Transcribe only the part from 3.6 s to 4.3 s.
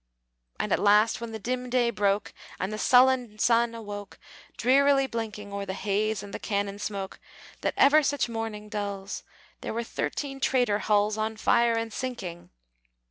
awoke,